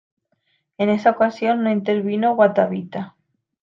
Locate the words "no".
1.61-1.69